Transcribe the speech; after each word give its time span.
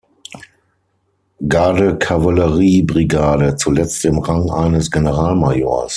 Garde-Kavallerie-Brigade, 1.47 3.55
zuletzt 3.55 4.03
im 4.03 4.17
Rang 4.17 4.49
eines 4.49 4.89
Generalmajors. 4.89 5.89